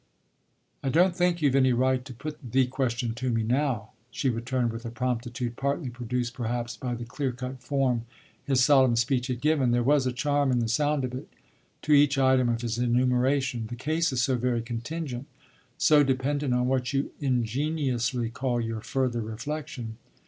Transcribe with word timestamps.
"I 0.81 0.89
don't 0.89 1.15
think 1.15 1.43
you've 1.43 1.53
any 1.55 1.73
right 1.73 2.03
to 2.05 2.13
put 2.15 2.39
the 2.53 2.65
question 2.65 3.13
to 3.13 3.29
me 3.29 3.43
now," 3.43 3.91
she 4.09 4.31
returned 4.31 4.71
with 4.71 4.83
a 4.83 4.89
promptitude 4.89 5.55
partly 5.57 5.89
produced 5.91 6.33
perhaps 6.33 6.75
by 6.75 6.95
the 6.95 7.05
clear 7.05 7.31
cut 7.31 7.61
form 7.61 8.07
his 8.43 8.63
solemn 8.65 8.95
speech 8.95 9.27
had 9.27 9.41
given 9.41 9.69
there 9.69 9.83
was 9.83 10.07
a 10.07 10.11
charm 10.11 10.49
in 10.51 10.57
the 10.57 10.67
sound 10.67 11.03
of 11.03 11.13
it 11.13 11.31
to 11.83 11.93
each 11.93 12.17
item 12.17 12.49
of 12.49 12.61
his 12.63 12.79
enumeration. 12.79 13.67
"The 13.67 13.75
case 13.75 14.11
is 14.11 14.23
so 14.23 14.37
very 14.37 14.63
contingent, 14.63 15.27
so 15.77 16.01
dependent 16.03 16.55
on 16.55 16.65
what 16.67 16.93
you 16.93 17.11
ingeniously 17.19 18.31
call 18.31 18.59
your 18.59 18.81
further 18.81 19.21
reflexion. 19.21 19.97